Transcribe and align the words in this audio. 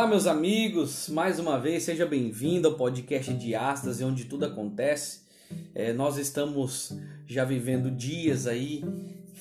Olá, 0.00 0.08
meus 0.08 0.26
amigos, 0.26 1.10
mais 1.10 1.38
uma 1.38 1.60
vez 1.60 1.82
seja 1.82 2.06
bem-vindo 2.06 2.66
ao 2.66 2.74
podcast 2.74 3.34
de 3.34 3.54
Astas, 3.54 4.00
onde 4.00 4.24
tudo 4.24 4.46
acontece. 4.46 5.20
É, 5.74 5.92
nós 5.92 6.16
estamos 6.16 6.98
já 7.26 7.44
vivendo 7.44 7.90
dias 7.90 8.46
aí, 8.46 8.82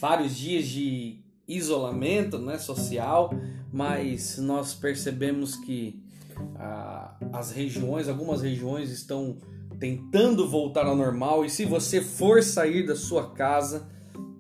vários 0.02 0.36
dias 0.36 0.67
de 0.67 1.22
isolamento 1.48 2.38
né, 2.38 2.58
social, 2.58 3.30
mas 3.72 4.38
nós 4.38 4.73
percebemos 4.73 5.55
que 5.55 6.03
ah, 6.58 7.17
as 7.31 7.53
regiões, 7.53 8.09
algumas 8.09 8.41
regiões 8.41 8.91
estão 8.91 9.38
tentando 9.80 10.45
voltar 10.45 10.86
ao 10.86 10.95
normal 10.95 11.45
e 11.45 11.50
se 11.50 11.64
você 11.64 12.02
for 12.02 12.44
sair 12.44 12.86
da 12.86 12.98
sua 12.98 13.31
casa, 13.31 13.89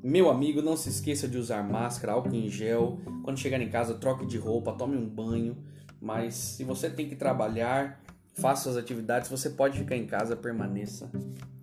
meu 0.03 0.29
amigo, 0.29 0.61
não 0.61 0.75
se 0.75 0.89
esqueça 0.89 1.29
de 1.29 1.37
usar 1.37 1.63
máscara, 1.63 2.11
álcool 2.11 2.35
em 2.35 2.49
gel. 2.49 2.99
Quando 3.23 3.39
chegar 3.39 3.61
em 3.61 3.69
casa, 3.69 3.93
troque 3.93 4.25
de 4.25 4.37
roupa, 4.37 4.73
tome 4.73 4.97
um 4.97 5.07
banho. 5.07 5.57
Mas 6.01 6.35
se 6.35 6.63
você 6.63 6.89
tem 6.89 7.07
que 7.07 7.15
trabalhar, 7.15 8.01
faça 8.33 8.63
suas 8.63 8.77
atividades, 8.77 9.29
você 9.29 9.49
pode 9.49 9.77
ficar 9.77 9.95
em 9.95 10.05
casa, 10.05 10.35
permaneça 10.35 11.11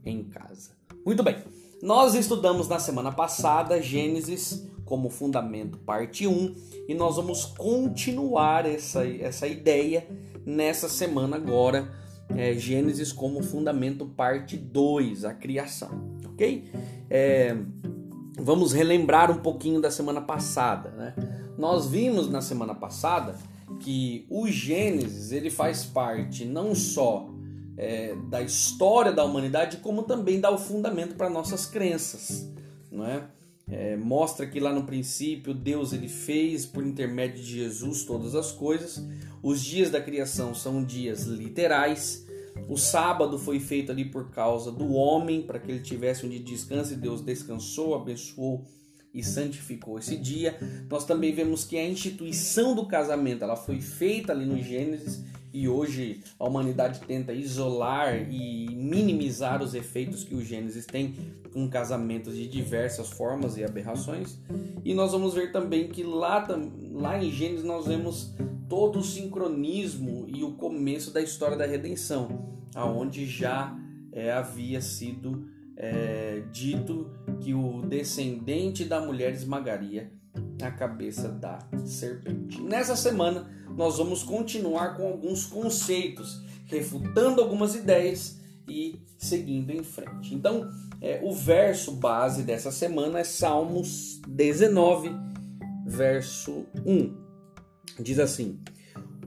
em 0.05 0.23
casa. 0.25 0.70
Muito 1.05 1.23
bem. 1.23 1.37
Nós 1.83 2.15
estudamos 2.15 2.69
na 2.69 2.78
semana 2.78 3.12
passada 3.12 3.81
Gênesis 3.81 4.67
como 4.84 5.11
fundamento, 5.11 5.78
parte 5.78 6.27
1, 6.27 6.55
e 6.89 6.95
nós 6.95 7.17
vamos 7.17 7.45
continuar 7.45 8.65
essa, 8.67 9.06
essa 9.06 9.47
ideia 9.47 10.06
nessa 10.45 10.89
semana 10.89 11.37
agora. 11.37 11.89
É, 12.34 12.55
Gênesis 12.55 13.12
como 13.12 13.43
fundamento, 13.43 14.05
parte 14.05 14.56
2, 14.56 15.25
a 15.25 15.33
criação, 15.33 16.19
ok? 16.25 16.69
É, 17.09 17.56
vamos 18.39 18.73
relembrar 18.73 19.31
um 19.31 19.39
pouquinho 19.39 19.81
da 19.81 19.91
semana 19.91 20.21
passada, 20.21 20.91
né? 20.91 21.15
Nós 21.56 21.87
vimos 21.87 22.28
na 22.28 22.41
semana 22.41 22.75
passada 22.75 23.37
que 23.81 24.27
o 24.31 24.47
Gênesis 24.48 25.33
ele 25.33 25.50
faz 25.50 25.84
parte 25.84 26.45
não 26.45 26.75
só 26.75 27.28
é, 27.77 28.14
da 28.28 28.42
história 28.42 29.12
da 29.12 29.25
humanidade, 29.25 29.78
como 29.78 30.03
também 30.03 30.41
dá 30.41 30.50
o 30.50 30.59
fundamento 30.59 31.14
para 31.14 31.28
nossas 31.28 31.67
crenças, 31.67 32.50
não 32.91 33.05
é? 33.05 33.25
é? 33.69 33.97
mostra 33.97 34.47
que 34.47 34.59
lá 34.59 34.72
no 34.72 34.84
princípio 34.84 35.53
Deus 35.53 35.92
ele 35.92 36.09
fez 36.09 36.64
por 36.64 36.87
intermédio 36.87 37.42
de 37.42 37.56
Jesus 37.56 38.05
todas 38.05 38.34
as 38.34 38.53
coisas. 38.53 39.05
Os 39.42 39.62
dias 39.62 39.91
da 39.91 40.00
criação 40.00 40.55
são 40.55 40.83
dias 40.83 41.25
literais. 41.25 42.25
O 42.69 42.77
sábado 42.77 43.39
foi 43.39 43.61
feito 43.61 43.92
ali 43.92 44.06
por 44.06 44.31
causa 44.31 44.72
do 44.72 44.94
homem, 44.94 45.42
para 45.42 45.59
que 45.59 45.70
ele 45.70 45.81
tivesse 45.81 46.25
um 46.25 46.28
dia 46.28 46.39
de 46.39 46.47
descanso, 46.47 46.94
e 46.94 46.97
Deus 46.97 47.20
descansou, 47.20 47.94
abençoou 47.94 48.64
e 49.17 49.25
santificou 49.25 49.98
esse 49.98 50.14
dia. 50.14 50.59
Nós 50.91 51.06
também 51.06 51.34
vemos 51.34 51.64
que 51.64 51.78
a 51.78 51.84
instituição 51.84 52.75
do 52.75 52.86
casamento 52.86 53.43
ela 53.43 53.56
foi 53.56 53.81
feita 53.81 54.32
ali 54.32 54.44
no 54.44 54.62
Gênesis 54.62 55.25
e 55.54 55.66
hoje 55.66 56.21
a 56.38 56.47
humanidade 56.47 57.00
tenta 57.00 57.32
isolar 57.32 58.31
e 58.31 58.69
minimizar 58.77 59.62
os 59.62 59.75
efeitos 59.75 60.22
que 60.22 60.34
o 60.34 60.44
Gênesis 60.44 60.84
tem 60.84 61.15
com 61.50 61.66
casamentos 61.66 62.37
de 62.37 62.47
diversas 62.47 63.09
formas 63.09 63.56
e 63.56 63.65
aberrações. 63.65 64.38
E 64.84 64.93
nós 64.93 65.12
vamos 65.12 65.33
ver 65.33 65.50
também 65.50 65.88
que 65.88 66.03
lá, 66.03 66.47
lá 66.93 67.19
em 67.19 67.31
Gênesis 67.31 67.65
nós 67.65 67.87
vemos 67.87 68.34
todo 68.69 68.98
o 68.98 69.03
sincronismo 69.03 70.27
e 70.28 70.44
o 70.44 70.53
começo 70.53 71.10
da 71.10 71.22
história 71.22 71.56
da 71.56 71.65
redenção, 71.65 72.50
aonde 72.75 73.25
já 73.25 73.75
é, 74.12 74.31
havia 74.31 74.83
sido 74.83 75.48
é, 75.75 76.43
dito 76.53 77.10
que 77.41 77.54
o 77.54 77.82
descendente 77.82 78.84
da 78.84 79.00
mulher 79.00 79.32
esmagaria 79.32 80.12
a 80.62 80.70
cabeça 80.70 81.28
da 81.28 81.58
serpente. 81.84 82.60
Nessa 82.62 82.97
semana, 82.97 83.50
nós 83.76 83.98
vamos 83.98 84.22
continuar 84.22 84.97
com 84.97 85.06
alguns 85.06 85.47
conceitos, 85.47 86.42
refutando 86.66 87.41
algumas 87.41 87.74
ideias 87.74 88.41
e 88.69 89.00
seguindo 89.19 89.70
em 89.70 89.82
frente. 89.82 90.34
Então, 90.34 90.69
é, 91.00 91.20
o 91.22 91.32
verso 91.32 91.92
base 91.92 92.42
dessa 92.42 92.70
semana 92.70 93.20
é 93.20 93.24
Salmos 93.24 94.20
19, 94.26 95.10
verso 95.86 96.66
1. 96.84 97.14
Diz 98.00 98.18
assim: 98.18 98.60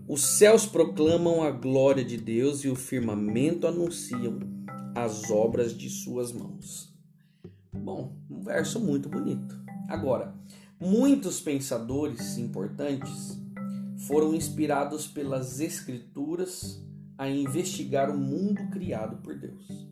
Os 0.07 0.23
céus 0.23 0.65
proclamam 0.65 1.43
a 1.43 1.51
glória 1.51 2.03
de 2.03 2.17
Deus 2.17 2.63
e 2.63 2.69
o 2.69 2.75
firmamento 2.75 3.67
anunciam 3.67 4.39
as 4.95 5.29
obras 5.29 5.77
de 5.77 5.89
suas 5.89 6.31
mãos. 6.31 6.88
Bom, 7.89 8.13
um 8.29 8.43
verso 8.43 8.79
muito 8.79 9.09
bonito. 9.09 9.59
Agora, 9.87 10.35
muitos 10.79 11.41
pensadores 11.41 12.37
importantes 12.37 13.35
foram 14.05 14.35
inspirados 14.35 15.07
pelas 15.07 15.59
Escrituras 15.59 16.85
a 17.17 17.27
investigar 17.27 18.11
o 18.11 18.15
mundo 18.15 18.69
criado 18.69 19.17
por 19.23 19.33
Deus. 19.33 19.89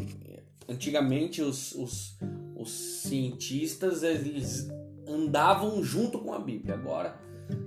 antigamente 0.68 1.40
os, 1.40 1.72
os, 1.72 2.18
os 2.54 2.70
cientistas 3.02 4.02
eles 4.02 4.68
andavam 5.08 5.82
junto 5.82 6.18
com 6.20 6.32
a 6.32 6.38
Bíblia. 6.38 6.74
Agora 6.74 7.18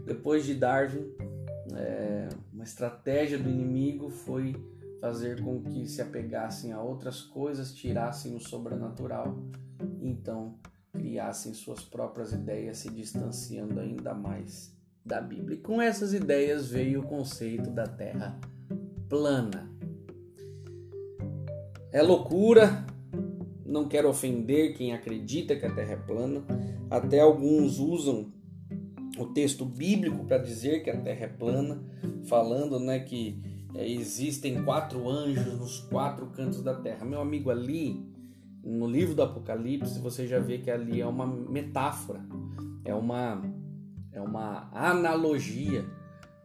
depois 0.05 0.45
de 0.45 0.53
Darwin 0.53 1.11
é, 1.75 2.29
uma 2.53 2.63
estratégia 2.63 3.37
do 3.37 3.49
inimigo 3.49 4.09
foi 4.09 4.55
fazer 5.01 5.41
com 5.41 5.61
que 5.61 5.87
se 5.87 6.01
apegassem 6.01 6.71
a 6.71 6.81
outras 6.81 7.21
coisas 7.21 7.73
tirassem 7.73 8.35
o 8.35 8.39
sobrenatural 8.39 9.35
então 10.01 10.55
criassem 10.93 11.53
suas 11.55 11.81
próprias 11.81 12.31
ideias, 12.31 12.77
se 12.77 12.89
distanciando 12.89 13.79
ainda 13.79 14.13
mais 14.13 14.71
da 15.05 15.19
Bíblia. 15.19 15.57
E 15.57 15.61
com 15.61 15.81
essas 15.81 16.13
ideias 16.13 16.69
veio 16.69 17.01
o 17.01 17.03
conceito 17.03 17.69
da 17.69 17.85
Terra 17.85 18.39
plana. 19.09 19.69
É 21.91 22.01
loucura, 22.01 22.85
não 23.65 23.87
quero 23.87 24.09
ofender 24.09 24.73
quem 24.75 24.93
acredita 24.93 25.55
que 25.55 25.65
a 25.65 25.73
Terra 25.73 25.93
é 25.93 25.97
plana. 25.97 26.43
Até 26.89 27.19
alguns 27.19 27.79
usam 27.79 28.31
o 29.17 29.27
texto 29.27 29.65
bíblico 29.65 30.25
para 30.25 30.37
dizer 30.39 30.83
que 30.83 30.89
a 30.89 30.99
Terra 30.99 31.25
é 31.25 31.27
plana, 31.27 31.83
falando 32.23 32.79
né, 32.79 32.99
que 32.99 33.41
é, 33.75 33.87
existem 33.87 34.63
quatro 34.63 35.09
anjos 35.09 35.59
nos 35.59 35.79
quatro 35.81 36.27
cantos 36.27 36.61
da 36.61 36.73
Terra. 36.73 37.05
Meu 37.05 37.21
amigo, 37.21 37.49
ali 37.49 38.03
no 38.63 38.87
livro 38.87 39.13
do 39.13 39.21
Apocalipse 39.21 39.99
você 39.99 40.25
já 40.25 40.39
vê 40.39 40.57
que 40.57 40.71
ali 40.71 41.01
é 41.01 41.05
uma 41.05 41.27
metáfora, 41.27 42.25
é 42.85 42.93
uma, 42.93 43.41
é 44.13 44.21
uma 44.21 44.69
analogia. 44.73 45.85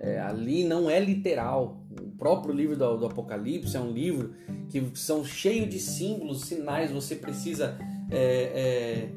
É, 0.00 0.20
ali 0.20 0.62
não 0.64 0.88
é 0.88 1.00
literal. 1.00 1.84
O 2.00 2.16
próprio 2.16 2.54
livro 2.54 2.76
do, 2.76 2.96
do 2.98 3.06
Apocalipse 3.06 3.76
é 3.76 3.80
um 3.80 3.90
livro 3.90 4.32
que 4.68 4.92
são 4.94 5.24
cheios 5.24 5.68
de 5.68 5.80
símbolos, 5.80 6.42
sinais. 6.42 6.90
Você 6.90 7.16
precisa 7.16 7.78
é, 8.10 8.18
é, 8.18 9.08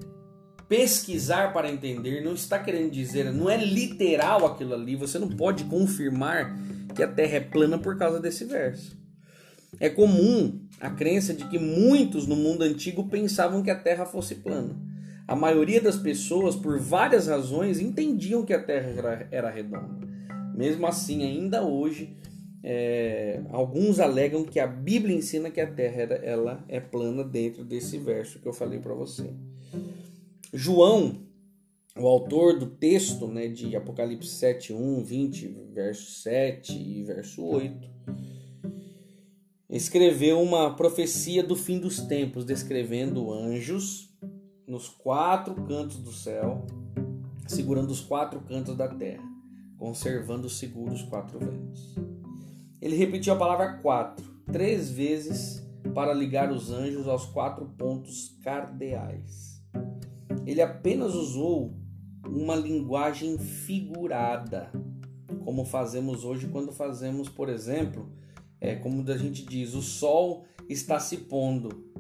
pesquisar 0.67 1.53
para 1.53 1.71
entender, 1.71 2.23
não 2.23 2.33
está 2.33 2.57
querendo 2.57 2.91
dizer, 2.91 3.31
não 3.31 3.49
é 3.49 3.57
literal 3.57 4.45
aquilo 4.45 4.73
ali, 4.73 4.95
você 4.95 5.19
não 5.19 5.29
pode 5.29 5.65
confirmar 5.65 6.57
que 6.95 7.03
a 7.03 7.07
Terra 7.07 7.35
é 7.35 7.39
plana 7.41 7.77
por 7.77 7.97
causa 7.97 8.19
desse 8.19 8.45
verso. 8.45 8.97
É 9.79 9.89
comum 9.89 10.61
a 10.79 10.89
crença 10.89 11.33
de 11.33 11.45
que 11.47 11.59
muitos 11.59 12.25
no 12.25 12.35
mundo 12.35 12.63
antigo 12.63 13.07
pensavam 13.07 13.61
que 13.61 13.69
a 13.69 13.75
Terra 13.75 14.05
fosse 14.05 14.35
plana. 14.35 14.75
A 15.31 15.35
maioria 15.35 15.79
das 15.79 15.95
pessoas, 15.95 16.57
por 16.57 16.77
várias 16.77 17.27
razões, 17.27 17.79
entendiam 17.79 18.43
que 18.43 18.51
a 18.51 18.61
Terra 18.61 19.29
era, 19.31 19.49
redonda. 19.49 20.05
Mesmo 20.53 20.85
assim, 20.85 21.23
ainda 21.23 21.65
hoje, 21.65 22.17
é, 22.61 23.41
alguns 23.49 24.01
alegam 24.01 24.43
que 24.43 24.59
a 24.59 24.67
Bíblia 24.67 25.15
ensina 25.15 25.49
que 25.49 25.61
a 25.61 25.71
Terra 25.71 26.01
era, 26.01 26.15
ela 26.15 26.65
é 26.67 26.81
plana 26.81 27.23
dentro 27.23 27.63
desse 27.63 27.97
verso 27.97 28.39
que 28.39 28.45
eu 28.45 28.51
falei 28.51 28.79
para 28.79 28.93
você. 28.93 29.33
João, 30.53 31.21
o 31.95 32.05
autor 32.05 32.59
do 32.59 32.65
texto 32.65 33.25
né, 33.25 33.47
de 33.47 33.73
Apocalipse 33.73 34.31
7, 34.31 34.73
1, 34.73 35.01
20, 35.01 35.47
verso 35.73 36.11
7 36.23 36.73
e 36.73 37.03
verso 37.05 37.41
8, 37.41 37.89
escreveu 39.69 40.41
uma 40.41 40.75
profecia 40.75 41.41
do 41.41 41.55
fim 41.55 41.79
dos 41.79 42.01
tempos, 42.01 42.43
descrevendo 42.43 43.31
anjos 43.31 44.10
nos 44.71 44.89
quatro 44.89 45.53
cantos 45.65 45.97
do 45.97 46.11
céu, 46.11 46.65
segurando 47.47 47.91
os 47.91 48.01
quatro 48.01 48.39
cantos 48.41 48.75
da 48.75 48.87
terra, 48.87 49.23
conservando 49.77 50.49
seguros 50.49 51.01
os 51.03 51.09
quatro 51.09 51.37
ventos. 51.37 51.95
Ele 52.81 52.95
repetiu 52.95 53.33
a 53.33 53.37
palavra 53.37 53.73
quatro, 53.77 54.25
três 54.51 54.89
vezes, 54.89 55.63
para 55.93 56.13
ligar 56.13 56.51
os 56.51 56.71
anjos 56.71 57.07
aos 57.07 57.25
quatro 57.25 57.65
pontos 57.77 58.37
cardeais 58.43 59.51
ele 60.45 60.61
apenas 60.61 61.13
usou 61.13 61.73
uma 62.25 62.55
linguagem 62.55 63.37
figurada, 63.37 64.71
como 65.43 65.65
fazemos 65.65 66.23
hoje 66.23 66.47
quando 66.47 66.71
fazemos, 66.71 67.29
por 67.29 67.49
exemplo, 67.49 68.09
é, 68.59 68.75
como 68.75 69.09
a 69.09 69.17
gente 69.17 69.45
diz, 69.45 69.73
o 69.73 69.81
sol 69.81 70.45
está 70.69 70.99
se 70.99 71.17
pondo, 71.17 71.90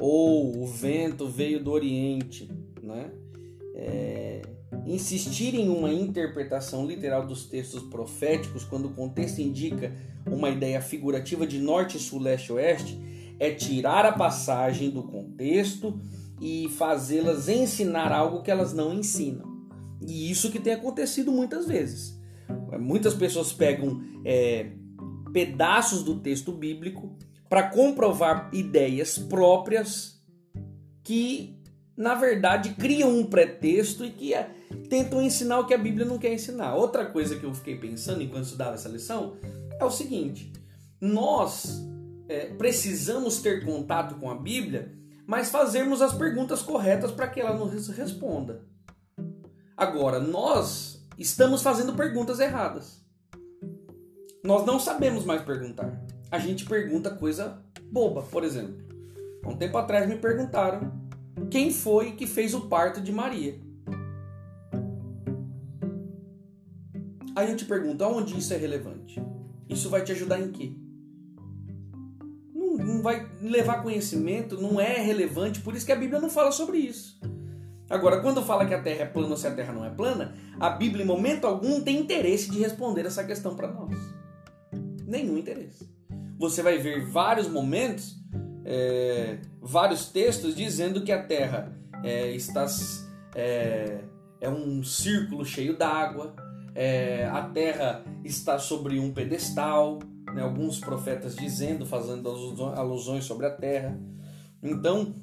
ou 0.00 0.62
o 0.62 0.66
vento 0.66 1.28
veio 1.28 1.62
do 1.62 1.70
Oriente, 1.70 2.50
né? 2.82 3.10
É, 3.74 4.42
insistir 4.86 5.54
em 5.54 5.68
uma 5.68 5.92
interpretação 5.92 6.86
literal 6.86 7.26
dos 7.26 7.44
textos 7.46 7.82
proféticos, 7.82 8.64
quando 8.64 8.86
o 8.86 8.94
contexto 8.94 9.40
indica 9.40 9.92
uma 10.26 10.48
ideia 10.48 10.80
figurativa 10.80 11.46
de 11.46 11.58
norte, 11.58 11.98
sul, 11.98 12.20
leste, 12.20 12.52
oeste, 12.52 12.98
é 13.38 13.50
tirar 13.50 14.04
a 14.04 14.12
passagem 14.12 14.90
do 14.90 15.02
contexto 15.02 16.00
e 16.40 16.68
fazê-las 16.70 17.48
ensinar 17.48 18.12
algo 18.12 18.42
que 18.42 18.50
elas 18.50 18.72
não 18.72 18.94
ensinam. 18.94 19.50
E 20.06 20.30
isso 20.30 20.50
que 20.50 20.58
tem 20.58 20.72
acontecido 20.72 21.30
muitas 21.30 21.66
vezes. 21.66 22.18
Muitas 22.80 23.14
pessoas 23.14 23.52
pegam 23.52 24.02
é, 24.24 24.72
pedaços 25.32 26.02
do 26.02 26.16
texto 26.20 26.52
bíblico 26.52 27.16
para 27.50 27.64
comprovar 27.64 28.48
ideias 28.50 29.18
próprias 29.18 30.18
que, 31.04 31.60
na 31.94 32.14
verdade, 32.14 32.70
criam 32.70 33.10
um 33.10 33.26
pretexto 33.26 34.06
e 34.06 34.10
que 34.10 34.32
é, 34.32 34.48
tentam 34.88 35.20
ensinar 35.20 35.58
o 35.58 35.66
que 35.66 35.74
a 35.74 35.78
Bíblia 35.78 36.06
não 36.06 36.16
quer 36.16 36.32
ensinar. 36.32 36.74
Outra 36.74 37.04
coisa 37.04 37.36
que 37.36 37.44
eu 37.44 37.52
fiquei 37.52 37.76
pensando 37.76 38.22
enquanto 38.22 38.44
estudava 38.44 38.74
essa 38.74 38.88
lição 38.88 39.36
é 39.78 39.84
o 39.84 39.90
seguinte: 39.90 40.50
nós 40.98 41.86
é, 42.26 42.46
precisamos 42.54 43.42
ter 43.42 43.66
contato 43.66 44.14
com 44.14 44.30
a 44.30 44.34
Bíblia 44.34 44.98
mas 45.30 45.48
fazermos 45.48 46.02
as 46.02 46.12
perguntas 46.12 46.60
corretas 46.60 47.12
para 47.12 47.28
que 47.28 47.40
ela 47.40 47.56
nos 47.56 47.86
responda. 47.86 48.64
Agora, 49.76 50.18
nós 50.18 51.06
estamos 51.16 51.62
fazendo 51.62 51.94
perguntas 51.94 52.40
erradas. 52.40 53.00
Nós 54.42 54.66
não 54.66 54.80
sabemos 54.80 55.24
mais 55.24 55.40
perguntar. 55.42 56.04
A 56.30 56.38
gente 56.38 56.64
pergunta 56.64 57.10
coisa 57.10 57.62
boba, 57.90 58.22
por 58.22 58.44
exemplo. 58.44 58.76
Um 59.44 59.56
tempo 59.56 59.76
atrás 59.78 60.08
me 60.08 60.16
perguntaram 60.16 60.92
quem 61.50 61.72
foi 61.72 62.12
que 62.12 62.26
fez 62.26 62.54
o 62.54 62.68
parto 62.68 63.00
de 63.00 63.12
Maria. 63.12 63.58
Aí 67.34 67.50
eu 67.50 67.56
te 67.56 67.64
pergunto, 67.64 68.04
aonde 68.04 68.38
isso 68.38 68.52
é 68.52 68.56
relevante? 68.56 69.20
Isso 69.68 69.88
vai 69.88 70.02
te 70.04 70.12
ajudar 70.12 70.40
em 70.40 70.50
quê? 70.50 70.72
não 73.00 73.02
vai 73.02 73.28
levar 73.40 73.82
conhecimento, 73.82 74.60
não 74.60 74.80
é 74.80 74.98
relevante, 74.98 75.60
por 75.60 75.74
isso 75.74 75.86
que 75.86 75.92
a 75.92 75.96
Bíblia 75.96 76.20
não 76.20 76.30
fala 76.30 76.52
sobre 76.52 76.78
isso. 76.78 77.18
Agora, 77.88 78.20
quando 78.20 78.42
fala 78.42 78.66
que 78.66 78.74
a 78.74 78.80
Terra 78.80 79.02
é 79.02 79.06
plana 79.06 79.30
ou 79.30 79.36
se 79.36 79.46
a 79.46 79.54
Terra 79.54 79.72
não 79.72 79.84
é 79.84 79.90
plana, 79.90 80.34
a 80.60 80.70
Bíblia 80.70 81.02
em 81.02 81.06
momento 81.06 81.46
algum 81.46 81.80
tem 81.80 81.98
interesse 81.98 82.50
de 82.50 82.58
responder 82.58 83.04
essa 83.04 83.24
questão 83.24 83.56
para 83.56 83.68
nós. 83.72 83.98
Nenhum 85.06 85.36
interesse. 85.36 85.88
Você 86.40 86.62
vai 86.62 86.78
ver 86.78 87.04
vários 87.04 87.46
momentos, 87.48 88.16
é, 88.64 89.40
vários 89.60 90.06
textos 90.06 90.56
dizendo 90.56 91.02
que 91.02 91.12
a 91.12 91.22
Terra 91.22 91.70
é, 92.02 92.30
está 92.30 92.64
é, 93.34 94.00
é 94.40 94.48
um 94.48 94.82
círculo 94.82 95.44
cheio 95.44 95.76
d'água, 95.76 96.34
é, 96.74 97.26
a 97.26 97.42
Terra 97.42 98.02
está 98.24 98.58
sobre 98.58 98.98
um 98.98 99.12
pedestal, 99.12 99.98
né, 100.34 100.40
alguns 100.40 100.80
profetas 100.80 101.36
dizendo, 101.36 101.84
fazendo 101.84 102.30
alusões 102.74 103.24
sobre 103.24 103.44
a 103.44 103.50
terra. 103.50 104.00
Então, 104.62 105.14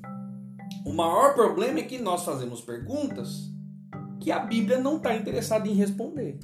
o 0.86 0.94
maior 0.94 1.34
problema 1.34 1.80
é 1.80 1.84
que 1.84 1.98
nós 1.98 2.24
fazemos 2.24 2.62
perguntas 2.62 3.52
que 4.20 4.32
a 4.32 4.38
Bíblia 4.38 4.78
não 4.78 4.98
está 4.98 5.16
interessada 5.16 5.68
em 5.68 5.74
responder. 5.74 6.38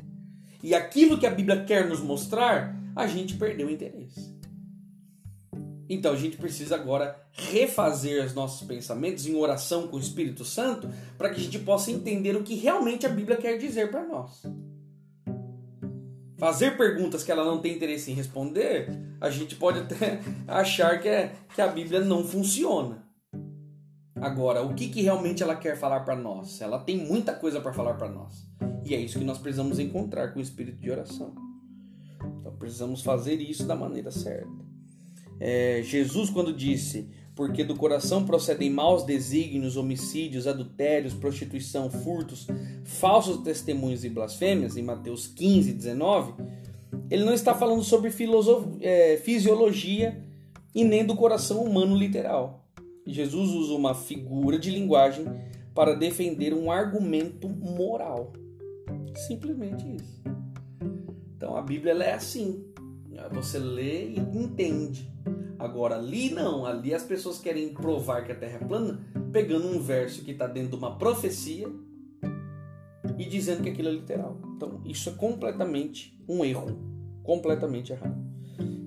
E 0.63 0.73
aquilo 0.73 1.19
que 1.19 1.27
a 1.27 1.31
Bíblia 1.31 1.63
quer 1.63 1.87
nos 1.87 1.99
mostrar, 1.99 2.75
a 2.95 3.05
gente 3.05 3.35
perdeu 3.35 3.67
o 3.67 3.71
interesse. 3.71 4.32
Então 5.89 6.13
a 6.13 6.17
gente 6.17 6.37
precisa 6.37 6.75
agora 6.75 7.15
refazer 7.31 8.25
os 8.25 8.33
nossos 8.33 8.65
pensamentos 8.67 9.27
em 9.27 9.35
oração 9.35 9.87
com 9.87 9.97
o 9.97 9.99
Espírito 9.99 10.45
Santo 10.45 10.89
para 11.17 11.29
que 11.29 11.39
a 11.39 11.43
gente 11.43 11.59
possa 11.59 11.91
entender 11.91 12.35
o 12.35 12.43
que 12.43 12.55
realmente 12.55 13.05
a 13.05 13.09
Bíblia 13.09 13.37
quer 13.37 13.57
dizer 13.57 13.91
para 13.91 14.05
nós 14.05 14.43
fazer 16.43 16.75
perguntas 16.75 17.23
que 17.23 17.31
ela 17.31 17.45
não 17.45 17.59
tem 17.59 17.73
interesse 17.73 18.11
em 18.11 18.15
responder, 18.15 18.89
a 19.21 19.29
gente 19.29 19.55
pode 19.55 19.79
até 19.79 20.19
achar 20.45 20.99
que, 21.01 21.07
é, 21.07 21.33
que 21.55 21.61
a 21.61 21.67
Bíblia 21.67 22.01
não 22.01 22.21
funciona. 22.25 23.01
Agora, 24.13 24.61
o 24.61 24.73
que, 24.73 24.89
que 24.89 25.01
realmente 25.01 25.41
ela 25.41 25.55
quer 25.55 25.77
falar 25.77 26.01
para 26.01 26.17
nós? 26.17 26.59
Ela 26.59 26.79
tem 26.79 26.97
muita 26.97 27.33
coisa 27.33 27.61
para 27.61 27.71
falar 27.71 27.93
para 27.93 28.09
nós. 28.09 28.45
E 28.83 28.93
é 28.93 28.99
isso 28.99 29.19
que 29.19 29.23
nós 29.23 29.37
precisamos 29.37 29.79
encontrar 29.79 30.33
com 30.33 30.39
o 30.39 30.41
espírito 30.41 30.81
de 30.81 30.91
oração. 30.91 31.33
Então, 32.41 32.53
precisamos 32.57 33.01
fazer 33.01 33.35
isso 33.35 33.65
da 33.65 33.75
maneira 33.75 34.11
certa. 34.11 34.62
É, 35.39 35.81
Jesus, 35.83 36.29
quando 36.29 36.53
disse 36.53 37.07
porque 37.35 37.63
do 37.63 37.75
coração 37.75 38.25
procedem 38.25 38.69
maus 38.69 39.03
desígnios, 39.03 39.75
homicídios, 39.75 40.45
adultérios, 40.45 41.13
prostituição, 41.13 41.89
furtos, 41.89 42.47
falsos 42.83 43.37
testemunhos 43.37 44.03
e 44.03 44.09
blasfêmias, 44.09 44.77
em 44.77 44.83
Mateus 44.83 45.25
15, 45.27 45.73
19, 45.73 46.33
ele 47.09 47.23
não 47.23 47.33
está 47.33 47.55
falando 47.55 47.83
sobre 47.83 48.11
é, 48.81 49.17
fisiologia 49.17 50.23
e 50.75 50.83
nem 50.83 51.05
do 51.05 51.15
coração 51.15 51.63
humano 51.63 51.95
literal. 51.95 52.67
Jesus 53.05 53.49
usa 53.49 53.73
uma 53.73 53.93
figura 53.93 54.57
de 54.57 54.69
linguagem 54.69 55.25
para 55.73 55.95
defender 55.95 56.53
um 56.53 56.71
argumento 56.71 57.49
moral. 57.49 58.31
Simplesmente 59.27 59.83
isso. 59.95 60.21
Então 61.35 61.57
a 61.57 61.61
Bíblia 61.61 61.93
é 61.93 62.13
assim. 62.13 62.63
Você 63.31 63.57
lê 63.57 64.09
e 64.09 64.19
entende. 64.19 65.11
Agora, 65.57 65.95
ali 65.95 66.29
não, 66.29 66.65
ali 66.65 66.93
as 66.93 67.03
pessoas 67.03 67.39
querem 67.39 67.73
provar 67.73 68.25
que 68.25 68.31
a 68.31 68.35
Terra 68.35 68.59
é 68.61 68.65
plana, 68.65 68.99
pegando 69.31 69.67
um 69.67 69.79
verso 69.79 70.23
que 70.23 70.31
está 70.31 70.45
dentro 70.45 70.71
de 70.71 70.75
uma 70.75 70.97
profecia 70.97 71.67
e 73.17 73.25
dizendo 73.25 73.63
que 73.63 73.69
aquilo 73.69 73.89
é 73.89 73.91
literal. 73.91 74.39
Então, 74.55 74.81
isso 74.85 75.09
é 75.09 75.13
completamente 75.13 76.19
um 76.27 76.43
erro, 76.43 76.77
completamente 77.23 77.91
errado. 77.91 78.21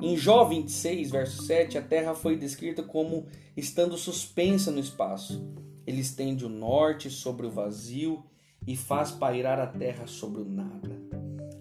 Em 0.03 0.17
Jó 0.17 0.45
26, 0.45 1.11
verso 1.11 1.43
7, 1.43 1.79
a 1.79 1.83
terra 1.83 2.15
foi 2.15 2.37
descrita 2.37 2.83
como 2.83 3.27
estando 3.57 3.97
suspensa 3.97 4.71
no 4.71 4.79
espaço. 4.79 5.43
Ele 5.87 6.01
estende 6.01 6.45
o 6.45 6.49
norte 6.49 7.09
sobre 7.11 7.47
o 7.47 7.51
vazio 7.51 8.23
e 8.67 8.77
faz 8.77 9.11
pairar 9.11 9.59
a 9.59 9.67
terra 9.67 10.07
sobre 10.07 10.43
o 10.43 10.45
nada. 10.45 10.96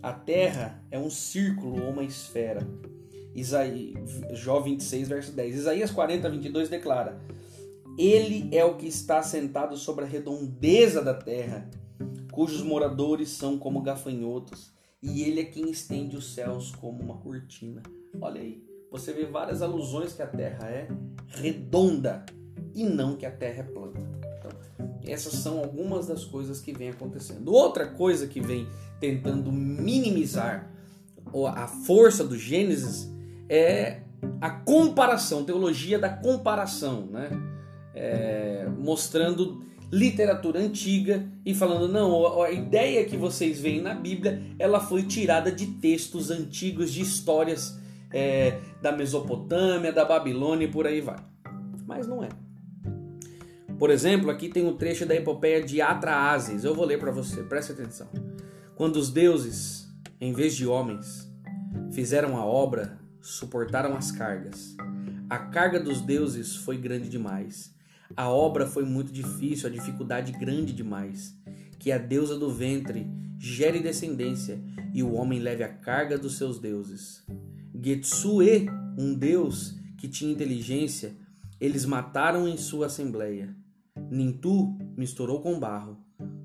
A 0.06 0.14
terra 0.14 0.86
é 0.92 1.00
um 1.00 1.10
círculo 1.10 1.84
ou 1.84 1.90
uma 1.90 2.04
esfera. 2.04 2.62
Isaías, 3.34 4.22
Jó 4.34 4.60
26, 4.60 5.08
verso 5.08 5.32
10. 5.32 5.56
Isaías 5.56 5.90
40, 5.90 6.30
22 6.30 6.70
declara: 6.70 7.20
Ele 7.98 8.48
é 8.56 8.64
o 8.64 8.76
que 8.78 8.86
está 8.86 9.24
sentado 9.24 9.76
sobre 9.76 10.06
a 10.06 10.08
redondeza 10.08 11.02
da 11.02 11.16
terra, 11.16 11.68
cujos 12.32 12.62
moradores 12.62 13.30
são 13.30 13.58
como 13.58 13.82
gafanhotos, 13.82 14.72
e 15.02 15.24
ele 15.24 15.42
é 15.42 15.46
quem 15.46 15.72
estende 15.72 16.16
os 16.16 16.36
céus 16.36 16.70
como 16.70 17.02
uma 17.02 17.18
cortina. 17.18 17.82
Olha 18.22 18.40
aí, 18.40 18.64
você 18.92 19.12
vê 19.12 19.26
várias 19.26 19.64
alusões 19.64 20.14
que 20.14 20.22
a 20.22 20.28
terra 20.28 20.70
é 20.70 20.88
redonda 21.30 22.24
e 22.76 22.84
não 22.84 23.16
que 23.16 23.26
a 23.26 23.32
terra 23.32 23.62
é 23.62 23.64
plana. 23.64 24.15
Essas 25.08 25.34
são 25.34 25.60
algumas 25.60 26.08
das 26.08 26.24
coisas 26.24 26.60
que 26.60 26.74
vem 26.74 26.90
acontecendo. 26.90 27.54
Outra 27.54 27.86
coisa 27.86 28.28
que 28.28 28.42
vem 28.42 28.68
tentando 29.00 29.52
minimizar 29.52 30.72
a 31.56 31.68
força 31.68 32.24
do 32.24 32.38
Gênesis 32.38 33.12
é 33.50 34.02
a 34.42 34.50
comparação, 34.50 35.44
teologia 35.44 36.00
da 36.00 36.10
comparação, 36.10 37.08
né? 37.08 37.30
É, 37.94 38.68
mostrando 38.78 39.64
literatura 39.92 40.60
antiga 40.60 41.26
e 41.46 41.54
falando 41.54 41.88
não, 41.88 42.42
a 42.42 42.52
ideia 42.52 43.06
que 43.06 43.16
vocês 43.16 43.60
veem 43.60 43.82
na 43.82 43.94
Bíblia, 43.94 44.42
ela 44.60 44.80
foi 44.80 45.04
tirada 45.04 45.52
de 45.52 45.68
textos 45.68 46.30
antigos, 46.30 46.92
de 46.92 47.02
histórias 47.02 47.80
é, 48.12 48.60
da 48.82 48.92
Mesopotâmia, 48.92 49.94
da 49.94 50.04
Babilônia 50.04 50.66
e 50.66 50.72
por 50.72 50.86
aí 50.86 51.00
vai. 51.00 51.24
Mas 51.86 52.08
não 52.08 52.24
é. 52.24 52.30
Por 53.78 53.90
exemplo, 53.90 54.32
aqui 54.32 54.48
tem 54.48 54.66
um 54.66 54.78
trecho 54.78 55.06
da 55.06 55.14
epopeia 55.14 55.62
de 55.62 55.82
Atraazes. 55.82 56.64
Eu 56.64 56.74
vou 56.74 56.86
ler 56.86 56.98
para 56.98 57.12
você, 57.12 57.44
preste 57.44 57.74
atenção. 57.74 58.08
Quando 58.76 58.96
os 58.96 59.10
deuses, 59.10 59.88
em 60.20 60.32
vez 60.32 60.56
de 60.56 60.66
homens, 60.66 61.30
fizeram 61.92 62.38
a 62.38 62.46
obra, 62.46 62.98
suportaram 63.22 63.96
as 63.96 64.12
cargas. 64.12 64.76
A 65.30 65.38
carga 65.38 65.80
dos 65.80 66.02
deuses 66.02 66.56
foi 66.56 66.78
grande 66.78 67.10
demais. 67.10 67.76
A 68.16 68.30
obra 68.30 68.66
foi 68.66 68.86
muito 68.86 69.12
difícil, 69.12 69.68
a 69.68 69.72
dificuldade 69.72 70.32
grande 70.32 70.72
demais. 70.72 71.36
Que 71.78 71.92
a 71.92 71.98
deusa 71.98 72.38
do 72.38 72.50
ventre 72.50 73.08
gere 73.38 73.80
descendência 73.80 74.64
e 74.94 75.04
o 75.04 75.14
homem 75.14 75.40
leve 75.40 75.64
a 75.64 75.70
carga 75.70 76.18
dos 76.18 76.38
seus 76.38 76.60
deuses. 76.60 77.26
Getsue, 77.84 78.70
um 78.98 79.14
deus 79.14 79.76
que 79.98 80.08
tinha 80.08 80.32
inteligência, 80.32 81.14
eles 81.60 81.86
mataram 81.86 82.48
em 82.48 82.56
sua 82.56 82.86
assembleia. 82.86 83.56
Nintu 84.10 84.78
misturou 84.98 85.42
com 85.42 85.60
barro, 85.60 85.98